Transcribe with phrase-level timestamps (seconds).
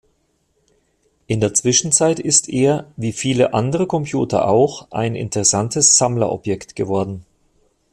[1.27, 7.23] In der Zwischenzeit ist er, wie viele andere Computer auch, ein interessantes Sammlerobjekt geworden.